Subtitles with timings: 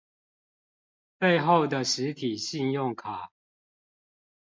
[1.19, 3.31] 背後的實體信用卡